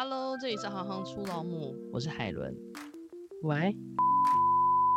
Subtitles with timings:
[0.00, 2.56] Hello，这里是行行出老母，我是海伦。
[3.42, 3.74] 喂，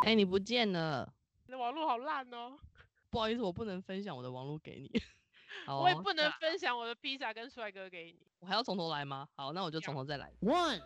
[0.05, 1.11] 哎、欸，你不见了，
[1.47, 2.55] 你的网络好烂哦。
[3.09, 5.01] 不好意思，我不能分享我的网络给你。
[5.65, 8.19] 好哦、我也不能分享我的披萨跟帅哥给你。
[8.41, 9.27] 我还要从头来吗？
[9.35, 10.31] 好，那我就从头再来。
[10.41, 10.79] One,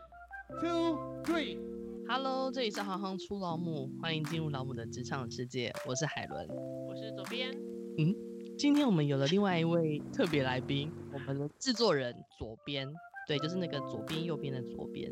[0.61, 1.59] two, three.
[2.07, 5.73] Hello，这里是行行出老母，欢迎进入老母的职场世界。
[5.85, 6.47] 我是海伦，
[6.87, 7.51] 我是左边。
[7.97, 8.15] 嗯，
[8.57, 12.87] 今天我们有了另外一位特别来宾，我们的制作人左边。
[13.27, 15.11] 对，就是那个左边右边的左边，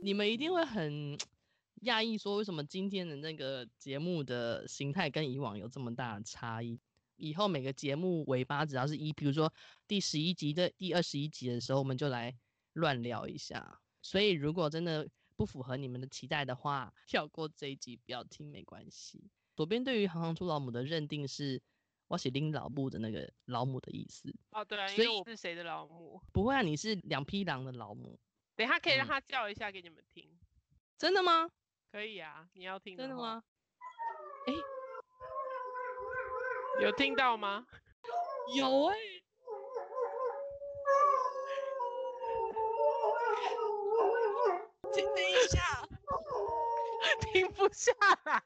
[0.00, 1.18] 你们一定会很
[1.82, 6.78] 讶异，说为什么今天的那个节目的形态跟以往有这么大的差异？
[7.16, 9.52] 以后每个节目尾巴只要是一，比如说
[9.88, 12.32] 第十一集的第二十一集的时候，我们就来
[12.74, 13.80] 乱聊一下。
[14.02, 19.24] 所以如果真的不符合你们的期待的话，跳过这一集不要听没关系。
[19.56, 21.60] 左边对于行行出老母的认定是。
[22.08, 26.20] 我是拎老母的那个老母的意思哦，对啊，所以我是谁的老母？
[26.32, 28.18] 不会啊，你是两匹狼的老母。
[28.54, 30.24] 等一下可以让他叫一下给你们听。
[30.30, 30.38] 嗯、
[30.96, 31.50] 真的吗？
[31.90, 33.02] 可以啊，你要听的。
[33.02, 33.42] 真的吗？
[34.46, 34.54] 哎，
[36.82, 37.66] 有听到吗？
[38.56, 39.22] 有哎、 欸。
[44.94, 45.86] 停等一下，
[47.32, 47.92] 停不下
[48.24, 48.42] 来。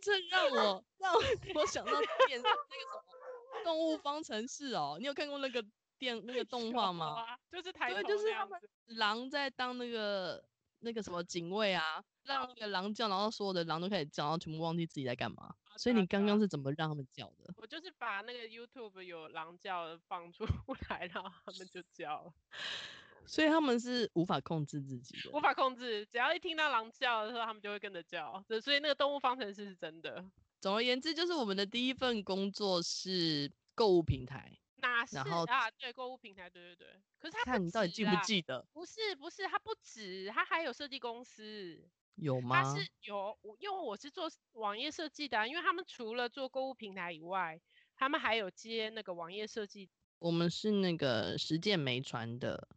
[0.00, 1.92] 这让我让我想到
[2.26, 5.64] 电那个什么动物方程式哦，你有看过那个
[5.98, 7.22] 电那个动画吗？
[7.22, 10.42] 啊、就是抬头，就是他们狼在当那个
[10.80, 15.54] 那个什么警卫啊，让那个狼叫，然后所有的狼都开始叫，然后全部忘记自己在干嘛。
[15.76, 17.54] 所以你刚刚是怎么让他们叫的？
[17.56, 20.44] 我就是把那个 YouTube 有狼叫放出
[20.88, 22.32] 来，然后他们就叫了。
[23.26, 28.42] 所以他们是无法控制自己的，无法控制，只要一听到狼叫的时候，他们就会跟着叫。
[28.60, 30.24] 所以那个动物方程式是真的。
[30.60, 34.56] 总而言之，就是我们的第一份工作是购物平台。
[34.76, 35.70] 哪是啊？
[35.78, 37.02] 对，购物平台，对对对。
[37.18, 38.66] 可是他看你到底记不记得？
[38.72, 41.82] 不是不是，他不止，他还有设计公司。
[42.14, 42.62] 有吗？
[42.62, 47.60] 他是有，因为我是做网页设计的啊，因为他们除了做购物平台以外，
[47.96, 49.88] 他们还有接那个网页设计。
[50.18, 52.68] 我们是那个实践媒传的。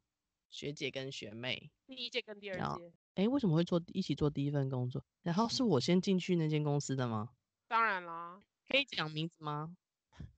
[0.49, 5.03] 学姐跟学妹，第一届跟第二届，哎，为什么会做一起做第一份工作？
[5.23, 7.29] 然后是 我先进去那间公司的吗？
[7.73, 8.39] 当然啦，
[8.69, 9.75] 可以讲名字吗？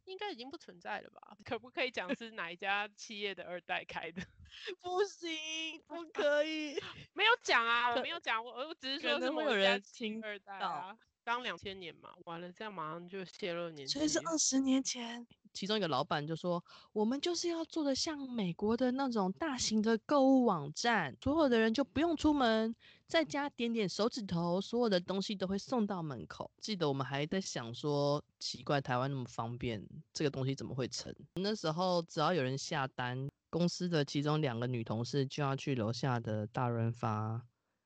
[0.06, 1.36] 应该已经不存在了吧？
[1.44, 4.22] 可不可以讲是哪一家企业的二代开的？
[4.80, 6.82] 不行，不可以，
[7.12, 10.98] 没有讲啊，我没有讲，我我只是说是某有人听二代啊。
[11.26, 15.26] 刚两千年嘛，完了这样马上就泄露年纪，所以是二十年前。
[15.54, 16.64] 其中一个老板就说
[16.94, 22.76] ：“我们就是要做的像美国的那种大型的购物网站，所有的人就不用出门，
[23.08, 29.84] 在家点点手指头，所有的东西都会送到门口。”记得我们还在想说，奇怪，台湾那么方便，
[30.14, 31.12] 这个东西怎么会成？
[31.36, 37.42] 那时候只要有人下单，公司的其中两个女同事就要去楼下的大润发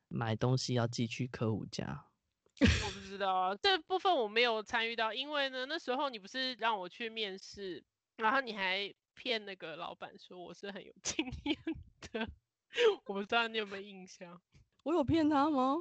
[0.10, 2.04] 买东西，要寄去客户家。
[3.10, 7.84] 知道啊，这部分我没有参与到，因为呢，那时候你不是让我去面试，
[8.16, 11.58] 然后你还骗那个老板说我是很有经验
[12.12, 12.30] 的，
[13.06, 14.42] 我不知道你有没有印象？
[14.84, 15.76] 我有骗他吗？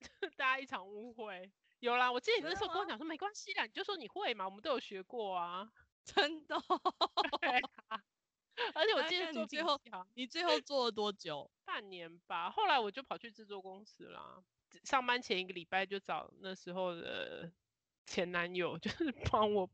[0.36, 1.50] 大家一场误会。
[1.80, 5.70] 有啦，我记得你那时候跟我讲说没关系啦，你就说你会嘛，我们都有学过啊，
[6.04, 6.56] 真的。
[8.74, 9.80] 而且我记得你最后
[10.14, 11.48] 你最后做了多久？
[11.64, 14.42] 半年吧，后来我就跑去制作公司啦。
[14.84, 17.52] 上班前一个礼拜就找那时候的
[18.06, 19.70] 前男友， 就是帮我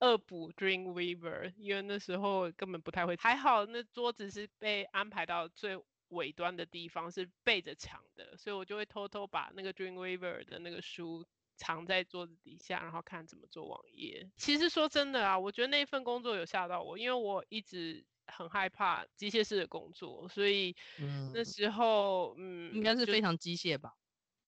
[0.00, 3.16] 恶补 Dreamweaver，因为那时候根本不太会。
[3.16, 5.78] 还好那桌子是被安排到最
[6.08, 14.30] 尾端的地方，是背着墙的，所以我就会偷偷把那个 Dreamweaver 的那个书藏在桌子底下，然后看怎么做网页。
[14.36, 20.74] 其实说真的啊，我觉得那一份工作有吓到我，因为我一直很害怕机械式的工作，所以
[21.34, 23.92] 那时候嗯，应该是非常机械吧。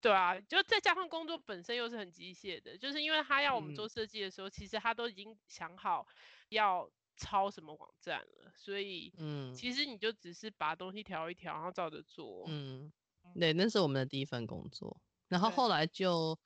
[0.02, 6.04] 对啊，就再加上工作本身又是很机械的，就是因为他要我们做设计的时候，嗯、其实他都已经想好
[6.48, 12.44] 要抄什么网站了，所以嗯，其实你就只是把东西调一调，然后照着做。
[12.49, 12.93] 嗯，
[13.38, 16.37] 对，那是我们的第一份工作，然后后来就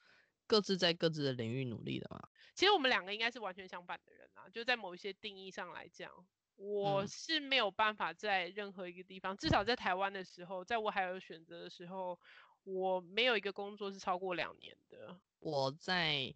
[0.47, 2.29] 各自在各自的领域努力了嘛。
[2.55, 6.13] 其实我们两个应该是完全相反的人啊，就在某一些定义上来讲，
[6.57, 12.21] 我是没有办法在任何一个地方，嗯、至少在台湾的时候，在我还有选择的时候。
[12.67, 15.17] 我没有一个工作是超过两年的。
[15.39, 16.35] 我在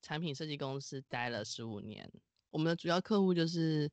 [0.00, 2.10] 产品设计公司待了十五年，
[2.50, 3.90] 我们的主要客户就是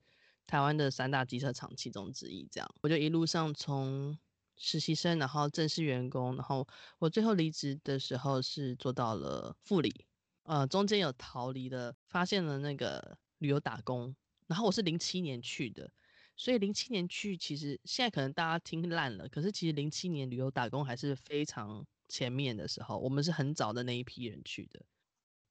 [0.47, 2.47] 台湾的三大机车厂其中之一。
[2.49, 4.17] 这样，我就一路上从
[4.55, 6.65] 实习生，然后正式员工，然后
[6.99, 10.05] 我最后离职的时候是做到了副理。
[10.43, 14.15] 呃，中间有逃离的，发现了那个旅游打工，
[14.47, 15.91] 然后我是零七年去的，
[16.35, 24.83] 所以零七年去，其实现在可能大家听烂了，可是其实零七年旅游打工还是非常前面的时候，我们是很早的那一批人去的。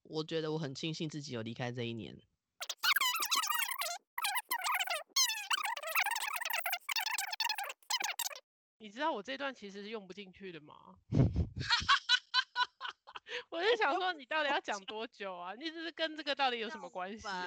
[0.03, 2.21] 我觉得我很庆幸自己有离开这一年。
[8.79, 10.75] 你知道我这段其实是用不进去的吗？
[13.49, 15.55] 我就想说，你到底要讲多久啊？
[15.55, 17.47] 你这是跟这个到底有什么 关系啊？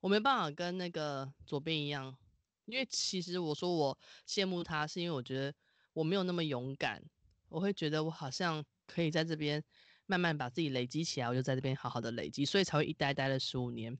[0.00, 2.16] 我没办法跟那个左边一样，
[2.64, 5.54] 因为其实我说我羡慕他，是因为我觉得
[5.92, 7.02] 我没有那么勇敢。
[7.48, 9.62] 我会觉得我好像可以在这边
[10.06, 13.98] 慢慢把自己累积起来，我就在这边好好的累积，所以才会一待待了十五年。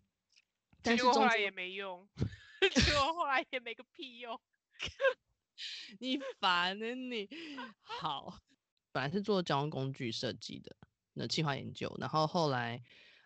[0.82, 2.08] 但是后来也没用，
[2.74, 4.40] 结果后来也没个屁用。
[5.98, 6.94] 你烦呢？
[6.94, 7.28] 你
[7.82, 8.38] 好，
[8.92, 10.76] 本来是做交通工具设计的，
[11.14, 12.80] 那计划研究，然后后来，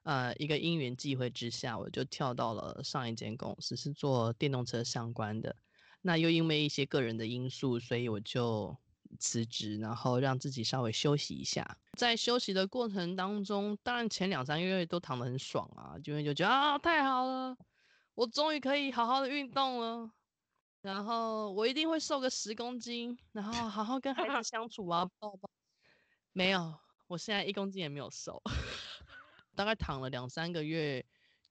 [0.04, 5.54] 呃，一个因缘际会之下，我就跳到了上一间公司，是做电动车相关的。
[6.02, 8.76] 那又因为一些个人的因素，所以我就
[9.18, 11.78] 辞职，然后让自己稍微休息一下。
[11.96, 17.56] 在休息的过程当中，当然前两三个月都躺得很爽啊，就会就觉得啊，太好了，
[18.14, 20.10] 我终于可以好好的运动了。
[20.82, 25.48] 然后我一定会瘦个十公斤，然后好好跟孩子相处啊，抱抱。
[26.32, 26.74] 没有，
[27.06, 28.42] 我现在一公斤也没有瘦，
[29.54, 31.04] 大概躺了两三个月，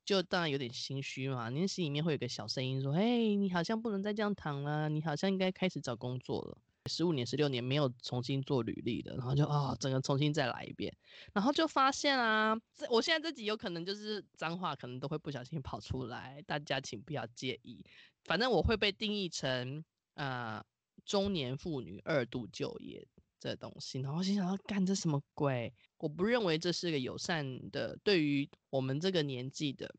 [0.06, 1.50] 就当然有点心虚嘛。
[1.50, 6.58] 你心里面会有个小声音说：“嘿，你好像不能再这样躺了，你好像应该开始找工作了。”
[6.88, 10.94] 十五年、十六年没有重新做履历的，然后就啊、整个重新再来一遍，
[11.32, 12.60] 然后就发现啊，
[12.90, 17.86] 我现在自己有可能就是脏话，可能都会不小心跑出来，大家请不要介意。
[18.26, 19.82] 反正我会被定义成
[20.16, 20.62] 呃
[21.06, 23.08] 中年妇女二度就业
[23.44, 25.74] 这东西，然后心想要干这什么鬼？
[25.98, 29.94] 我不认为这是个友善的，对于我们这个年纪的，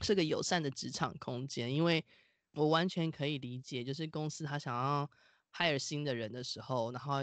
[0.00, 1.74] 是个友善的职场空间。
[1.74, 2.02] 因为
[2.54, 5.10] 我完全可以理解，就是公司他想要
[5.52, 7.18] hire 新的人的时候，然后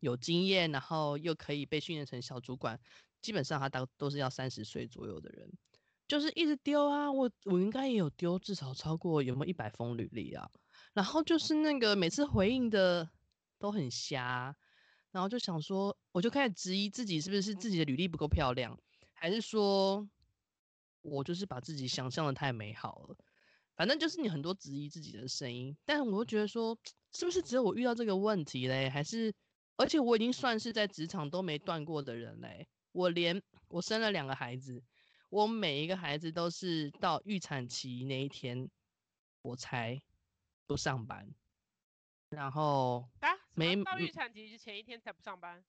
[0.00, 2.78] 有经验，然后又可以被训练成小主管，
[3.22, 5.50] 基本上他都都是要三十岁左右的人。
[6.06, 10.50] 就是一直丢啊，我我应该也有丢，至少超过有没有一百封履历啊？
[10.92, 13.08] 然后就是那个每次回应的
[13.58, 14.54] 都很瞎，
[15.12, 18.76] 然后就想说，我就开始质疑自己是不是自己的履历不够漂亮，
[19.12, 20.08] 还是说
[21.02, 23.16] 我就是把自己想象的太美好了？
[23.76, 26.76] 反正就是你很多质疑自己的声音，但是我又觉得说，
[27.12, 28.88] 是不是只有我遇到这个问题嘞？
[28.88, 29.32] 还是
[29.76, 34.82] 而且我已经算是在职场都没断过的人嘞，我连我生了两个孩子。
[35.30, 38.68] 我每一个孩子都是到预产期那一天，
[39.40, 40.02] 我才
[40.66, 41.34] 不上班，
[42.28, 45.64] 然后啊，没到预产期前一天才不上班？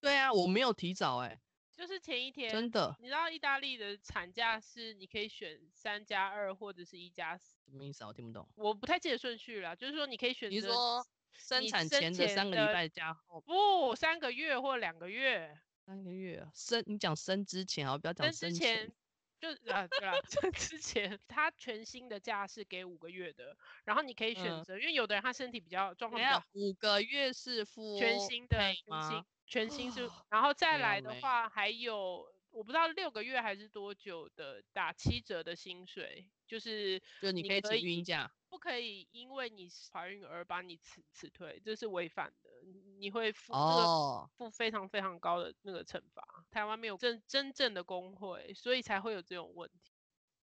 [0.00, 1.40] 对啊，我没有提早哎、欸，
[1.72, 2.50] 就是前一天。
[2.50, 8.08] 真的，你知道意大利的产假是你可以选三加二或者是一加四，什么意思啊？
[8.08, 8.48] 我听不懂。
[8.54, 10.54] 我不太记得顺序了，就是说你可以选择。
[10.54, 13.40] 你说生产前的三个礼拜加后？
[13.40, 15.58] 不，三个月或两个月。
[15.86, 18.92] 三个月啊，生你讲生之前啊，不要讲生之前，
[19.40, 38.30] 就啊对啊，就之前他全新的假是给五个月的，然后你可以选择，嗯、因为有的人他身体比较状况比较好，五个月是付全新的全新，全新是，然后再来的话还有我不知道六个月还是多久的打七折的薪水，就是就你可以请孕假。
[38.50, 42.50] 不可以因为你怀孕而把你辞辞退，这是违反的，
[42.98, 46.44] 你会付哦，付非常非常高的那个惩罚。
[46.50, 49.92] 台湾没有真真正的工会，所以才会有这种问题。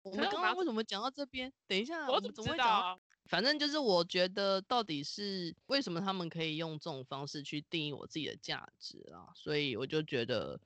[0.02, 1.52] 我们刚刚为什么讲到这边？
[1.66, 2.98] 等一下，我怎么知道啊？
[3.26, 9.32] 反正就是我觉得到底是为什么他们可以用这种方式去定义我自己的价值啊？
[9.34, 10.60] 所以我就觉得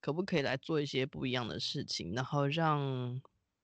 [0.00, 3.20] 可不可以来做一些不一样的事情，然后让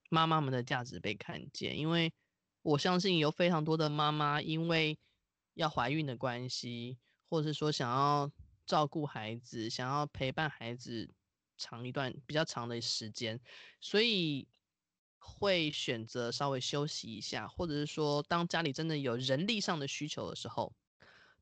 [0.09, 2.13] 妈妈们的价值被看见，因为。
[2.61, 4.99] 我相信有非常多的妈妈，因为
[5.53, 6.97] 要怀孕的关系，
[7.29, 8.29] 或者是说想要
[8.65, 11.09] 照顾孩子，想要陪伴孩子
[11.57, 13.39] 长一段比较长的时间，
[13.79, 14.47] 所以
[15.17, 20.73] 会选择稍微休息一下，或者是说，当家里真的有人力上的需求的时候，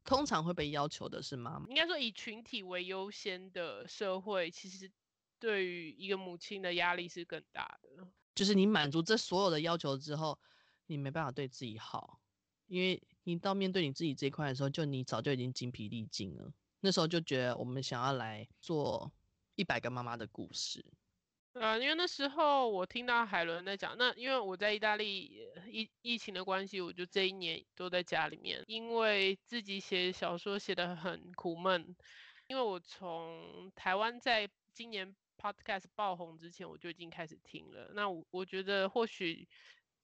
[0.03, 1.67] 通常会被要求的是妈妈。
[1.69, 4.91] 应该说，以群体为优先的社会，其实
[5.39, 8.07] 对于一个母亲的压力是更大的。
[8.35, 10.37] 就是你满足这所有的要求之后。
[10.89, 12.21] 你没办法对自己好，
[12.67, 16.49] 因为你到面对你自己这一块的时候，就你早就已经精疲力尽了。
[16.79, 19.11] 那时候就觉得我们想要来做
[19.55, 20.85] 一百个妈妈的故事。
[21.51, 31.93] 啊，因为那时候我听到海伦在讲，那因为我在意大利疫疫情的关系，我就这一年都在家里面，因为自己写小说写得很苦闷。
[32.47, 37.91] 因为我从台湾在今年 Podcast 爆红之前，我就已经开始听了。
[37.93, 39.45] 那我我觉得或许。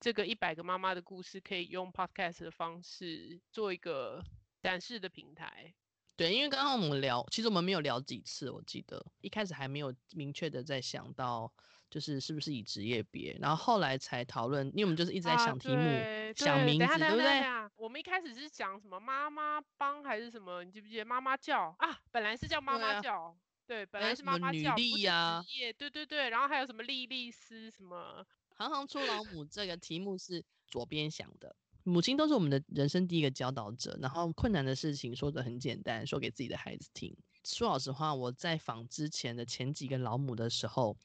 [0.04, 4.22] 这个一百个妈妈的故事可以用 podcast 的方式做一个
[4.62, 5.74] 展示的平台。
[6.18, 11.50] 对，因为刚刚我们聊，其实我们没有聊几次，我记得一开始还没有明确的在想到，
[11.90, 17.42] 就是是不是以职业别，然后后来才讨论，因为我们就是一直在想题目、啊、想名字，对不对？
[17.78, 20.66] 我们一开始是讲什么妈妈帮还是什么？
[20.66, 21.98] 你记不记得妈妈叫啊？
[22.12, 23.34] 本来是叫妈妈叫，
[23.66, 28.26] 对，本来是妈妈叫，女力呀，职业，对对对，然后还有什么莉莉丝什么？
[28.70, 31.56] 行行出老母这个题目是左边想的。
[31.86, 37.14] 母亲都是我们的人生第一个教导者，然后困难的事情说的很简单，说给自己的孩子听。
[37.44, 40.96] 说老实话，我在访之前的前几个老母的时候，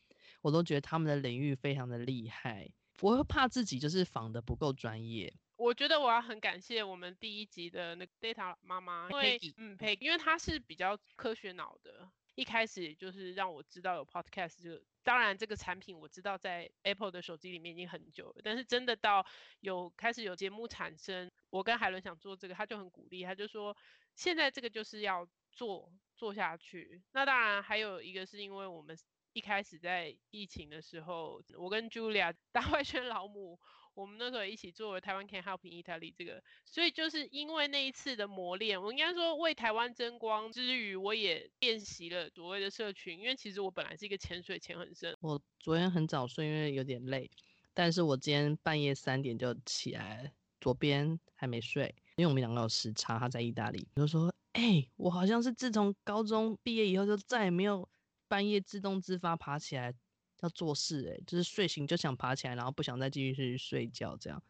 [0.40, 5.34] 我都觉得他们的领域非常的厉害，我会怕自己就是访的不够专业。
[5.56, 12.08] 我觉得我要很感谢我们第一集的那个 Data 妈妈，因为嗯 Peggy，因为她是比较科学脑的。
[12.38, 19.26] 一开始就是让我知道有 podcast，就当然这个产品我知道在 Apple 的手机里面已经很久了，但是真的到
[19.58, 23.76] 有开始有节目产生，我跟海伦想做这个，他就很鼓励，他就说
[24.14, 27.02] 现在这个就是要做做下去。
[27.10, 28.96] 那当然还有一个是因为我们
[29.32, 33.58] 一开始在疫情的时候，我跟 Julia 大 外圈老母。
[33.98, 43.18] 我们那时候一起做了台湾 Can Help in Italy 这个，所以就是因为那一次的磨练，我应该说为台湾争光之余，我也练习了所谓的社群。
[43.18, 45.16] 因为其实我本来是一个潜水潜很深。
[45.18, 47.28] 我昨天很早睡，因为有点累，
[47.74, 57.88] 但是我今天半夜三点就起来，左边还没睡，因为我们两个有时差，他在意大利，就说，哎、我好像是自从高中毕业以后就再也没有
[58.28, 59.92] 半夜自动自发爬起来。
[60.40, 64.42] 要做事诶、欸，就是睡醒就想爬起来，然后不想再继续去睡觉，这样。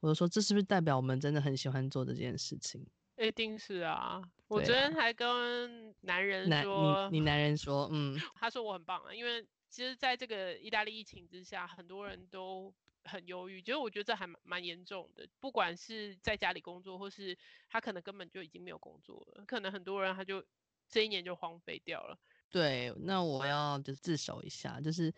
[0.00, 2.84] 我就说，这是不是代表我们真的很喜欢做这件事情？
[3.18, 4.20] 一定是啊！
[4.48, 12.74] 我昨天还跟男人说，你男人说，嗯， 他说我很棒啊，因为其实在这个意大利疫情之下，很多人都
[13.04, 15.28] 很忧郁，其实我觉得这还蛮蛮严重的。
[15.38, 20.44] 不管是在家里工作，或是他可能根本就已经没有工作了，可能很多人他就
[20.88, 22.18] 这一年就荒废掉了。
[22.52, 25.12] 对，那我要就自首一下，就是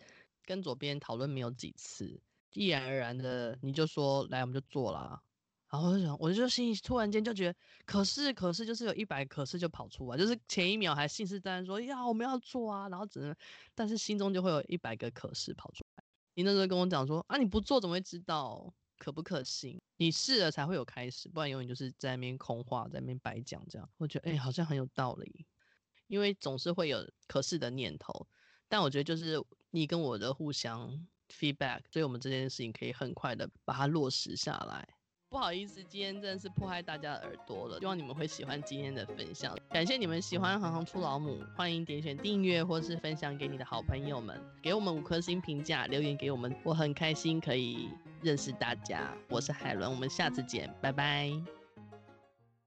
[0.45, 2.17] 跟左边讨论没有几次，
[2.53, 5.21] 毅然而然的你就说来，我们就做了，
[5.69, 13.35] 然后我就想，我就心里突然间就觉得，可是可是就是有一百可是就跑出来，就是前一秒还信誓旦旦说呀我们要做啊，然后只能，
[13.75, 16.03] 但是心中就会有一百个可是跑出来。
[16.35, 19.77] 你那时候跟我讲说啊，你不做怎么会知道可不可行？
[19.97, 23.89] 你试了才会有开始，不然永远就是在那边空话，在那边白讲这样。
[23.97, 25.45] 我觉得哎、好像很有道理。
[26.07, 28.27] 因为总是会有可是的念头，
[28.67, 34.87] 但我觉得就是你跟我的互相 feedback，所以我们这件事情可以很快的把它落实下来。
[35.27, 39.53] 不好意思，今天真的是破坏大家的耳朵了，希望你们会喜欢今天的分享。
[39.69, 47.89] 感谢你们喜欢行行出老母，欢迎点选订阅或是分享给你的好朋友们，给我们五颗星评价，留言给我们，我很开心可以
[48.21, 49.13] 认识大家。
[49.27, 51.64] 我是海伦，我们下次见，拜拜。